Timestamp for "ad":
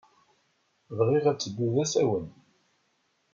1.31-1.37